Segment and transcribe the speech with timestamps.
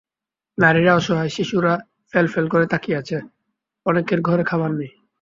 [0.57, 1.73] নারীরা অসহায়, শিশুরা
[2.13, 3.17] ফ্যালফ্যাল করে তাকিয়ে আছে,
[3.85, 4.91] অনেকের ঘরে খাবার নেই।